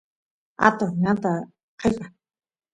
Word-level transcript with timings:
atoq 0.67 0.91
ñanta 1.01 1.31
ayqen 1.85 2.11